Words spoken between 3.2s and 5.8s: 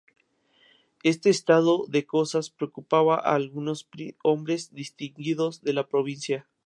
algunos hombres distinguidos de